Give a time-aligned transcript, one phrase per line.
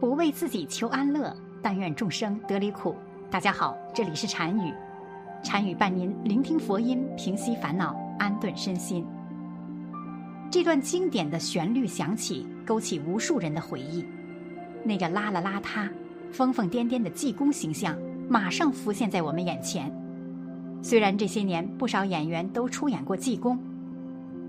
[0.00, 2.94] 不为自己求安乐，但愿众生得离苦。
[3.28, 4.72] 大家好，这里是禅语，
[5.42, 9.04] 禅语伴您聆听佛音，平息烦恼，安顿身心。
[10.52, 14.06] 这段经典的旋律响起，勾起无数人的回忆。
[14.84, 15.90] 那个邋了邋遢、
[16.30, 19.92] 疯疯癫癫的济公形象，马上浮现在我们眼前。
[20.80, 23.58] 虽然这些年不少演员都出演过济公，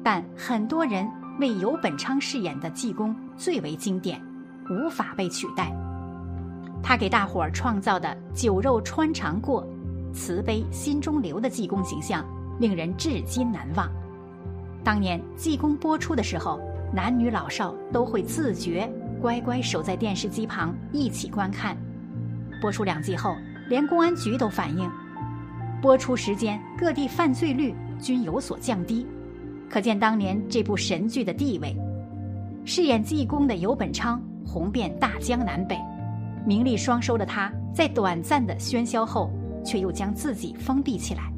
[0.04, 1.10] 但很多人
[1.40, 4.22] 为游本昌饰演的济公最为经典，
[4.70, 5.72] 无法被取代。
[6.82, 9.68] 他给大伙儿创造的“酒肉穿肠过，
[10.14, 12.26] 慈悲心中留”的济公形象，
[12.60, 13.90] 令人至今难忘。
[14.84, 16.60] 当年济公播出的时候，
[16.94, 18.90] 男女老少都会自觉
[19.22, 21.76] 乖乖守在电视机旁一起观看。
[22.62, 23.36] 播出两季后，
[23.70, 24.90] 连公安局都反映。
[25.82, 29.06] 播出时间，各地犯罪率均有所降低，
[29.70, 31.76] 可见当年这部神剧的地位。
[32.66, 35.78] 饰演济公的游本昌红遍大江南北，
[36.44, 39.30] 名利双收的他，在短暂的喧嚣后，
[39.64, 41.32] 却又将自己封闭起来。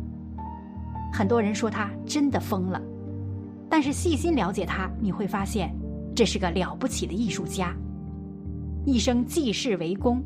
[1.11, 2.81] 很多人说他真的疯了，
[3.69, 5.75] 但是细心了解他，你会发现，
[6.15, 7.75] 这是个了不起的艺术家，
[8.85, 10.23] 一生济世为公。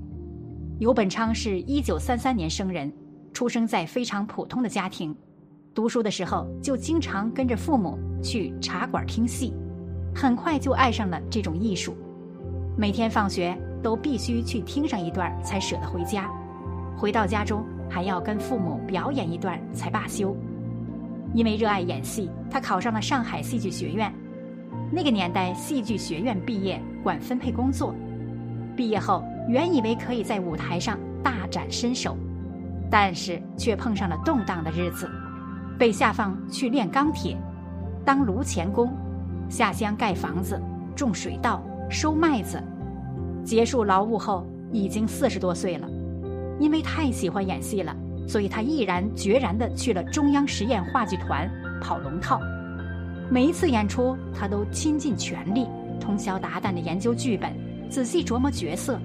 [0.77, 2.93] 游本昌是一九三三年生人。
[3.33, 5.13] 出生在非常普通的家庭，
[5.73, 9.53] 读书的时候就经常跟着父母去茶馆听戏，
[10.15, 11.97] 很快就爱上了这种艺术。
[12.77, 16.29] 每天放学都必须去听上一段才舍得回家，
[16.97, 20.35] 回到家中还要跟父母表演一段才罢休。
[21.33, 24.13] 因为热爱演戏，他考上了上海戏剧学院。
[24.91, 27.95] 那个年代，戏剧学院毕业管分配工作，
[28.75, 32.17] 毕业后原以为可以在舞台上大展身手。
[32.91, 35.09] 但是却碰上了动荡的日子，
[35.79, 37.37] 被下放去炼钢铁，
[38.05, 38.93] 当炉钳工，
[39.49, 40.61] 下乡盖房子、
[40.95, 42.61] 种水稻、收麦子。
[43.43, 45.87] 结束劳务后，已经四十多岁了。
[46.59, 47.95] 因为太喜欢演戏了，
[48.27, 51.49] 所以他毅然决然地去了中央实验话剧团
[51.81, 52.39] 跑龙套。
[53.29, 55.67] 每一次演出，他都倾尽全力，
[55.99, 57.51] 通宵达旦地研究剧本，
[57.89, 58.99] 仔细琢磨角色。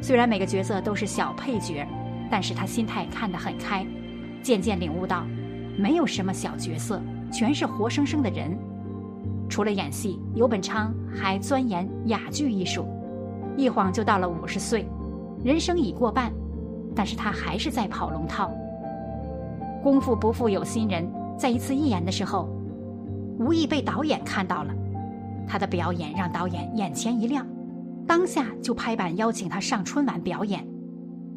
[0.00, 1.86] 虽然每个角色都是小配角。
[2.30, 3.86] 但是他心态看得很开，
[4.42, 5.26] 渐渐领悟到，
[5.76, 6.98] 没有什么小角色，
[7.30, 8.56] 全是活生生的人。
[9.52, 12.86] 除了演戏，游本昌还钻研哑剧艺术，
[13.54, 14.88] 一晃就到了五十岁，
[15.44, 16.32] 人生已过半，
[16.96, 18.50] 但是他还是在跑龙套。
[19.82, 22.48] 功夫不负有心人，在一次义演的时候，
[23.38, 24.74] 无意被导演看到了，
[25.46, 27.46] 他的表演让导演眼前一亮，
[28.06, 30.66] 当下就拍板邀请他上春晚表演。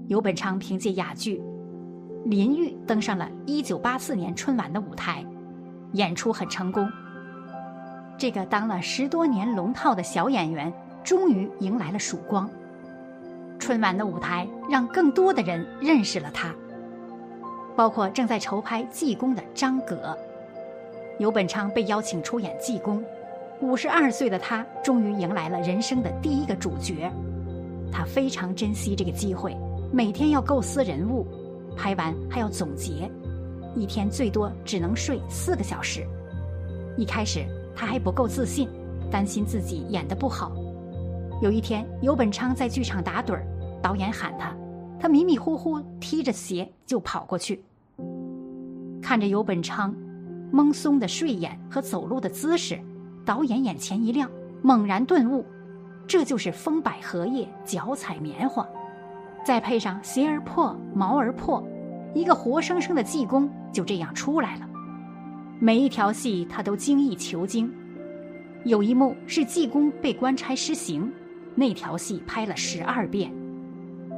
[0.07, 1.41] 游本昌凭借哑剧
[2.29, 5.21] 《林玉》登上了1984年春晚的舞台，
[5.91, 6.89] 演出很成功。
[8.17, 10.71] 这个当了十多年龙套的小演员，
[11.03, 12.49] 终于迎来了曙光。
[13.59, 16.53] 春晚的舞台让更多的人认识了他，
[17.75, 20.17] 包括正在筹拍《济公》的张葛。
[21.19, 22.99] 游本昌被邀请出演《济公》，
[23.61, 27.11] 五十二岁的他终于迎来了人生的第一个主角，
[27.91, 29.55] 他非常珍惜这个机会。
[29.91, 31.25] 每天要构思人物，
[31.75, 33.09] 拍完还要总结，
[33.75, 36.05] 一天最多只能睡四个小时。
[36.97, 38.69] 一开始他还不够自信，
[39.11, 40.51] 担心自己演得不好。
[41.41, 43.45] 有一天，游本昌在剧场打盹儿，
[43.81, 44.55] 导演喊他，
[44.99, 47.63] 他迷迷糊糊踢着鞋就跑过去。
[49.01, 49.93] 看着游本昌
[50.51, 52.79] 懵松的睡眼和走路的姿势，
[53.25, 54.29] 导演眼前一亮，
[54.61, 55.45] 猛然顿悟：
[56.07, 58.65] 这就是风摆荷叶，脚踩棉花。
[59.43, 61.63] 再配上鞋儿破，毛儿破，
[62.15, 64.69] 一个活生生的济公就这样出来了。
[65.59, 67.71] 每一条戏他都精益求精。
[68.65, 71.09] 有一幕是济公被官差施刑，
[71.55, 73.31] 那条戏拍了十二遍。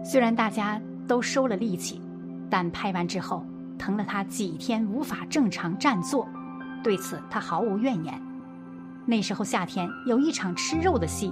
[0.03, 2.01] 虽然大家都收了力气，
[2.49, 3.45] 但拍完之后
[3.77, 6.27] 疼了他几天无法正常站坐。
[6.83, 8.21] 对此他毫无怨言。
[9.05, 11.31] 那时候夏天有一场吃肉的戏，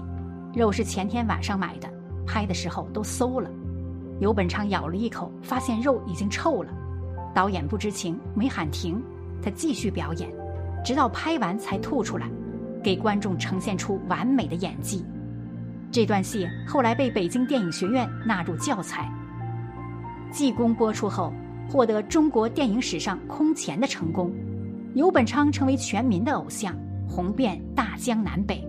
[0.54, 1.90] 肉是前天晚上买的，
[2.28, 3.50] 拍的时候都馊了。
[4.19, 6.72] 游本昌咬了一口，发现肉已经臭了。
[7.34, 9.01] 导演不知情，没喊停，
[9.46, 10.28] 他继续表演，
[10.84, 12.28] 直到拍完才吐出来，
[12.84, 15.06] 给观众呈现出完美的演技。
[15.92, 19.08] 这段戏后来被北京电影学院纳入教材。
[20.32, 21.32] 济公播出后，
[21.70, 24.34] 获得中国电影史上空前的成功，
[24.96, 26.76] 游本昌成为全民的偶像，
[27.08, 28.68] 红遍大江南北。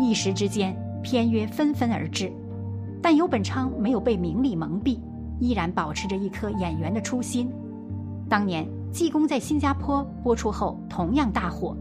[0.00, 2.28] 一时之间，片约纷纷而至。
[3.00, 4.98] 但游本昌没有被名利蒙蔽，
[5.38, 7.48] 依然保持着一颗演员的初心。
[8.28, 11.76] 当年《济公》在新加坡播出后同样大火，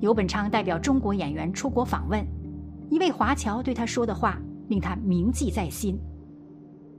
[0.00, 2.24] 游本昌代表中国演员出国访问，
[2.90, 4.38] 一位华侨对他说的话
[4.68, 5.98] 令他铭记在心。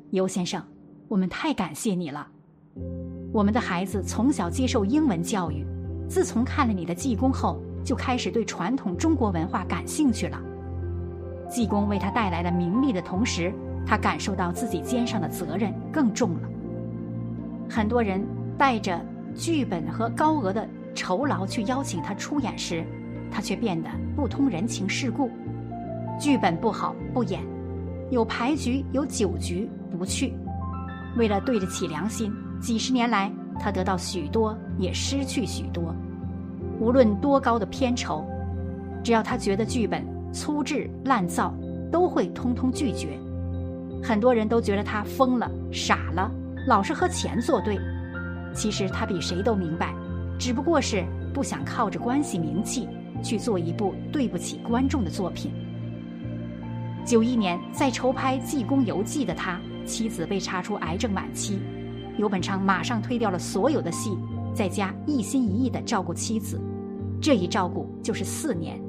[0.10, 0.62] 尤先生，
[1.08, 2.28] 我们太感谢你了。
[3.32, 5.66] 我们的孩子从小接受英文教育，
[6.10, 10.42] 自从看了你的济公后，就开始对传统中国文化感兴趣了。
[11.50, 13.54] 济公为他带来了名利的同时，
[13.86, 16.50] 他感受到自己肩上的责任更重了。
[17.70, 18.26] 很多人
[18.58, 19.00] 带着
[19.36, 22.84] 剧本和高额的酬劳去邀请他出演时，
[23.32, 25.30] 他却变得不通人情世故。
[26.20, 27.42] 剧本不好不演，
[28.10, 30.34] 有牌局有酒局不去。
[31.18, 35.96] 为了对得起良心，几十年来他得到许多，也失去许多。
[36.80, 38.26] 无论多高的片酬，
[39.04, 41.54] 只要他觉得剧本粗制滥造，
[41.92, 43.20] 都会通通拒绝。
[44.04, 46.32] 很多人都觉得他疯了、傻了。
[46.68, 47.80] 老是和钱作对，
[48.54, 49.94] 其实他比谁都明白，
[50.38, 51.04] 只不过是
[51.34, 52.88] 不想靠着关系名气
[53.24, 55.52] 去做一部对不起观众的作品。
[57.06, 61.60] 九一年在筹拍《济公游记》的他，妻子被查出癌症晚期，
[62.18, 64.18] 尤本昌马上推掉了所有的戏，
[64.54, 66.60] 在家一心一意地照顾妻子，
[67.22, 68.80] 这一照顾就是四年，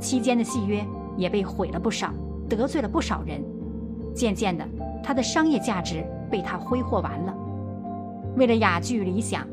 [0.00, 0.84] 期间的戏约
[1.16, 2.12] 也被毁了不少，
[2.48, 3.42] 得罪了不少人，
[4.14, 4.66] 渐渐的，
[5.02, 6.04] 他的商业价值。
[6.30, 7.34] 被他挥霍完了。
[8.38, 9.44] 为了雅剧理想，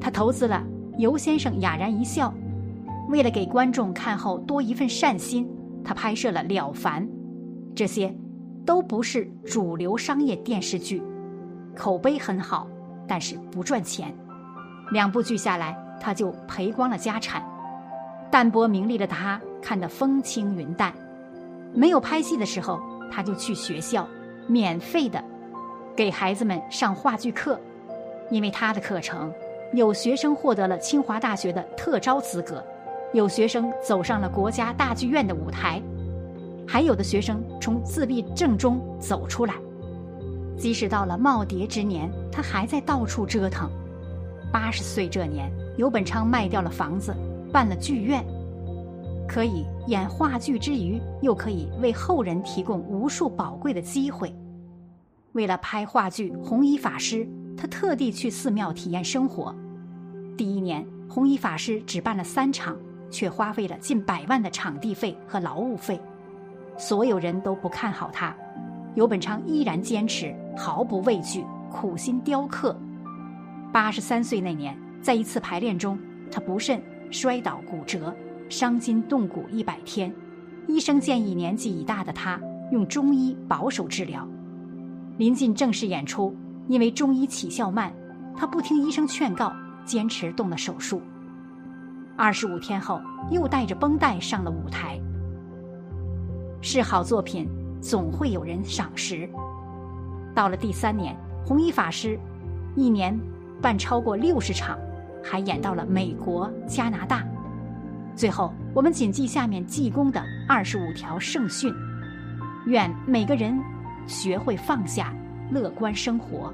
[0.00, 0.62] 他投资了
[0.98, 2.34] 尤先生哑然一笑。
[3.08, 5.48] 为了给观众看后多一份善心，
[5.84, 7.06] 他拍摄了《了凡》。
[7.72, 8.12] 这些，
[8.66, 11.00] 都不是主流商业电视剧，
[11.76, 12.66] 口碑很好，
[13.06, 14.12] 但是不赚钱。
[14.90, 17.42] 两部剧下来，他就赔光了家产。
[18.28, 20.92] 淡泊名利的他看得风轻云淡。
[21.72, 24.06] 没有拍戏的时候，他就去学校，
[24.48, 25.22] 免费的。
[25.94, 27.60] 给孩子们上话剧课，
[28.32, 29.30] 因为他的课程，
[29.74, 32.64] 有学生获得了清华大学的特招资格，
[33.12, 35.82] 有学生走上了国家大剧院的舞台，
[36.66, 39.54] 还有的学生从自闭症中走出来。
[40.56, 43.70] 即使到了耄耋之年，他还在到处折腾。
[44.50, 47.14] 八十岁这年，尤本昌卖掉了房子，
[47.52, 48.24] 办了剧院，
[49.28, 54.34] 可以演话剧之余，又可以为后人提供无数宝贵的机会。
[55.32, 57.26] 为了拍话剧《红衣法师》，
[57.56, 59.54] 他特地去寺庙体验生活。
[60.36, 62.76] 第一年，《红衣法师》只办了三场，
[63.10, 66.00] 却花费了近百万的场地费和劳务费。
[66.78, 68.34] 所有人都不看好他，
[68.94, 72.76] 尤本昌依然坚持，毫不畏惧，苦心雕刻。
[73.72, 75.98] 八十三岁那年，在一次排练中，
[76.30, 78.14] 他不慎摔倒骨折，
[78.48, 80.12] 伤筋动骨一百天。
[80.66, 82.40] 医生建议年纪已大的他
[82.70, 84.26] 用中医保守治疗。
[85.18, 86.34] 临近正式演出，
[86.72, 87.92] 因为中医起效慢，
[88.34, 89.52] 他不听医生劝告，
[89.84, 91.02] 坚持动了手术。
[92.16, 92.98] 二十五天后，
[93.30, 94.98] 又带着绷带上了舞台。
[96.62, 97.46] 是好作品，
[97.82, 99.28] 总会有人赏识。
[100.34, 101.14] 到了第三年，
[101.46, 102.18] 《弘一法师》
[102.74, 103.14] 一年
[103.60, 104.78] 办超过六十场，
[105.22, 107.22] 还演到了美国、加拿大。
[108.16, 111.70] 最后，我们谨记下面济公的二十五条圣训：
[112.64, 113.60] 愿每个人。
[114.06, 115.14] 学会放下，
[115.52, 116.52] 乐观生活。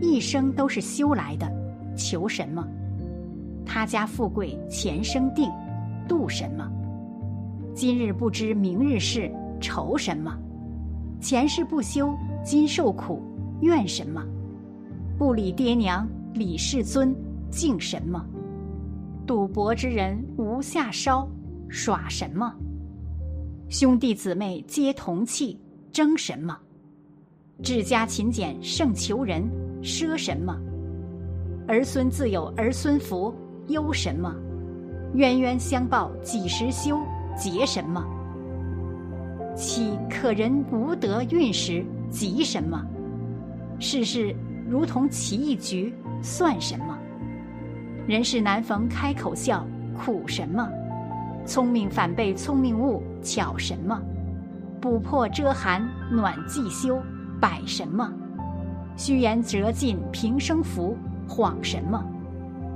[0.00, 1.50] 一生都是修来的，
[1.96, 2.66] 求什么？
[3.66, 5.50] 他家富贵前生定，
[6.08, 6.70] 度什么？
[7.74, 10.36] 今日不知明日事，愁什么？
[11.20, 13.20] 前世不修，今受苦，
[13.60, 14.24] 怨什么？
[15.18, 17.14] 不理爹娘，理世尊，
[17.50, 18.24] 敬什么？
[19.26, 21.28] 赌博之人无下梢，
[21.68, 22.52] 耍什么？
[23.68, 25.60] 兄弟姊妹皆同气。
[25.92, 26.56] 争什么？
[27.62, 29.42] 治家勤俭胜求人，
[29.82, 30.56] 奢什么？
[31.68, 33.34] 儿孙自有儿孙福，
[33.68, 34.34] 忧什么？
[35.14, 36.98] 冤冤相报几时休？
[37.36, 38.04] 结什么？
[39.54, 42.82] 岂可人无德运时，急什么？
[43.78, 44.34] 世事
[44.68, 46.98] 如同棋一局，算什么？
[48.06, 50.66] 人世难逢开口笑，苦什么？
[51.44, 54.00] 聪明反被聪明误，巧什么？
[54.80, 56.98] 补破遮寒，暖季休，
[57.40, 58.12] 摆什么？
[58.96, 62.04] 虚言折尽平生福，谎什么？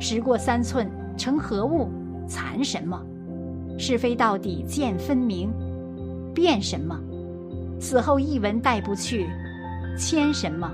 [0.01, 1.91] 时过三寸成何物？
[2.27, 3.01] 残什么？
[3.79, 5.53] 是非到底见分明，
[6.35, 6.99] 变什么？
[7.79, 9.29] 死后一文带不去，
[9.99, 10.71] 迁什么？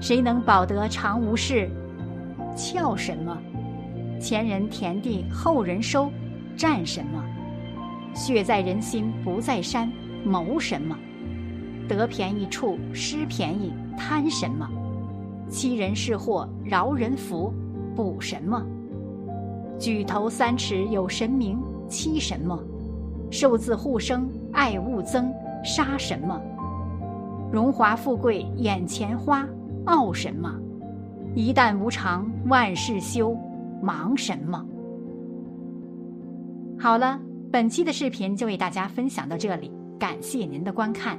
[0.00, 1.68] 谁能保得长无事？
[2.56, 3.36] 翘什么？
[4.18, 6.10] 前人田地后人收，
[6.56, 7.22] 占什么？
[8.14, 9.92] 血在人心不在山。
[10.24, 10.96] 谋什么？
[11.86, 14.68] 得便宜处失便宜，贪什么？
[15.48, 17.52] 欺人是祸，饶人福，
[17.94, 18.62] 补什么？
[19.78, 22.58] 举头三尺有神明，欺什么？
[23.30, 25.32] 受字护生，爱物增，
[25.64, 26.40] 杀什么？
[27.52, 29.46] 荣华富贵眼前花，
[29.84, 30.52] 傲什么？
[31.34, 33.36] 一旦无常，万事休，
[33.82, 34.64] 忙什么？
[36.78, 37.20] 好了，
[37.52, 41.18] 本期的视频就为大家分享到这里，感谢您的观看。